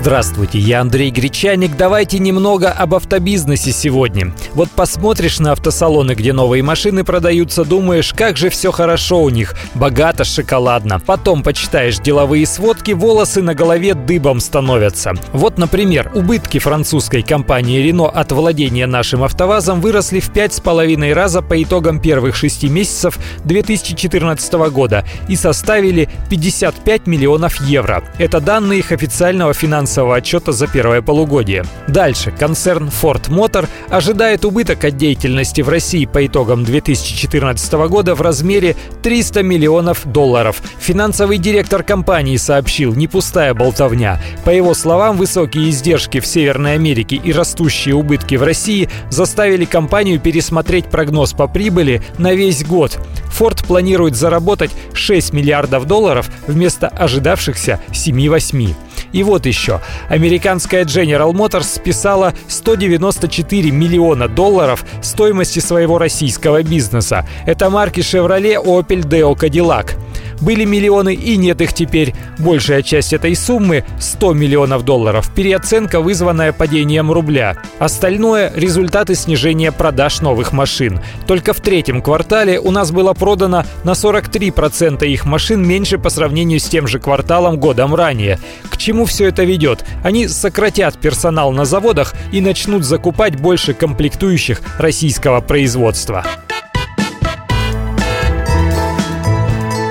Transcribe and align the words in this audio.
Здравствуйте, 0.00 0.58
я 0.58 0.80
Андрей 0.80 1.10
Гречаник. 1.10 1.76
Давайте 1.76 2.18
немного 2.18 2.70
об 2.70 2.94
автобизнесе 2.94 3.70
сегодня. 3.70 4.32
Вот 4.54 4.70
посмотришь 4.70 5.40
на 5.40 5.52
автосалоны, 5.52 6.12
где 6.12 6.32
новые 6.32 6.62
машины 6.62 7.04
продаются, 7.04 7.66
думаешь, 7.66 8.14
как 8.14 8.38
же 8.38 8.48
все 8.48 8.72
хорошо 8.72 9.22
у 9.22 9.28
них, 9.28 9.54
богато, 9.74 10.24
шоколадно. 10.24 11.00
Потом 11.00 11.42
почитаешь 11.42 11.98
деловые 11.98 12.46
сводки, 12.46 12.92
волосы 12.92 13.42
на 13.42 13.54
голове 13.54 13.92
дыбом 13.92 14.40
становятся. 14.40 15.12
Вот, 15.34 15.58
например, 15.58 16.10
убытки 16.14 16.58
французской 16.58 17.20
компании 17.20 17.86
Renault 17.86 18.12
от 18.12 18.32
владения 18.32 18.86
нашим 18.86 19.22
автовазом 19.22 19.82
выросли 19.82 20.20
в 20.20 20.30
5,5 20.32 21.12
раза 21.12 21.42
по 21.42 21.62
итогам 21.62 22.00
первых 22.00 22.36
шести 22.36 22.70
месяцев 22.70 23.18
2014 23.44 24.52
года 24.70 25.04
и 25.28 25.36
составили 25.36 26.08
55 26.30 27.06
миллионов 27.06 27.60
евро. 27.60 28.02
Это 28.16 28.40
данные 28.40 28.78
их 28.78 28.92
официального 28.92 29.52
финансового 29.52 29.89
финансового 29.90 30.16
отчета 30.16 30.52
за 30.52 30.68
первое 30.68 31.02
полугодие. 31.02 31.64
Дальше. 31.88 32.30
Концерн 32.30 32.88
Ford 32.88 33.28
Motor 33.28 33.66
ожидает 33.88 34.44
убыток 34.44 34.84
от 34.84 34.96
деятельности 34.96 35.62
в 35.62 35.68
России 35.68 36.04
по 36.04 36.24
итогам 36.24 36.62
2014 36.62 37.72
года 37.88 38.14
в 38.14 38.20
размере 38.20 38.76
300 39.02 39.42
миллионов 39.42 40.06
долларов. 40.06 40.62
Финансовый 40.78 41.38
директор 41.38 41.82
компании 41.82 42.36
сообщил, 42.36 42.94
не 42.94 43.08
пустая 43.08 43.52
болтовня. 43.52 44.20
По 44.44 44.50
его 44.50 44.74
словам, 44.74 45.16
высокие 45.16 45.70
издержки 45.70 46.20
в 46.20 46.26
Северной 46.26 46.74
Америке 46.74 47.16
и 47.16 47.32
растущие 47.32 47.96
убытки 47.96 48.36
в 48.36 48.44
России 48.44 48.88
заставили 49.10 49.64
компанию 49.64 50.20
пересмотреть 50.20 50.86
прогноз 50.86 51.32
по 51.32 51.48
прибыли 51.48 52.00
на 52.16 52.32
весь 52.32 52.64
год. 52.64 52.96
Ford 53.36 53.66
планирует 53.66 54.14
заработать 54.14 54.70
6 54.92 55.32
миллиардов 55.32 55.86
долларов 55.86 56.30
вместо 56.46 56.86
ожидавшихся 56.88 57.80
7-8. 57.90 58.74
И 59.12 59.22
вот 59.22 59.46
еще. 59.46 59.80
Американская 60.08 60.84
General 60.84 61.32
Motors 61.32 61.64
списала 61.64 62.34
194 62.48 63.70
миллиона 63.70 64.28
долларов 64.28 64.84
стоимости 65.02 65.58
своего 65.58 65.98
российского 65.98 66.62
бизнеса. 66.62 67.26
Это 67.46 67.70
марки 67.70 68.00
Chevrolet, 68.00 68.56
Opel, 68.56 69.02
Deo, 69.02 69.34
Cadillac. 69.34 69.99
Были 70.40 70.64
миллионы 70.64 71.14
и 71.14 71.36
нет 71.36 71.60
их 71.60 71.72
теперь. 71.72 72.14
Большая 72.38 72.82
часть 72.82 73.12
этой 73.12 73.34
суммы, 73.34 73.84
100 73.98 74.32
миллионов 74.34 74.84
долларов, 74.84 75.30
переоценка, 75.34 76.00
вызванная 76.00 76.52
падением 76.52 77.12
рубля. 77.12 77.56
Остальное– 77.78 78.52
результаты 78.54 79.14
снижения 79.14 79.72
продаж 79.72 80.20
новых 80.20 80.52
машин. 80.52 81.00
Только 81.26 81.52
в 81.52 81.60
третьем 81.60 82.02
квартале 82.02 82.58
у 82.58 82.70
нас 82.70 82.90
было 82.90 83.12
продано 83.12 83.64
на 83.84 83.90
43% 83.90 85.06
их 85.06 85.24
машин 85.24 85.66
меньше 85.66 85.98
по 85.98 86.10
сравнению 86.10 86.60
с 86.60 86.64
тем 86.64 86.86
же 86.86 86.98
кварталом 86.98 87.58
годом 87.58 87.94
ранее. 87.94 88.38
К 88.70 88.76
чему 88.76 89.04
все 89.04 89.28
это 89.28 89.44
ведет? 89.44 89.84
Они 90.02 90.28
сократят 90.28 90.98
персонал 90.98 91.52
на 91.52 91.64
заводах 91.64 92.14
и 92.32 92.40
начнут 92.40 92.84
закупать 92.84 93.40
больше 93.40 93.74
комплектующих 93.74 94.60
российского 94.78 95.40
производства. 95.40 96.24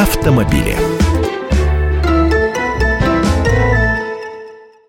Автомобили. 0.00 0.99